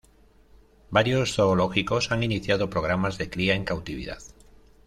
[0.89, 4.17] Varios zoológicos han iniciado programas de cría en cautividad.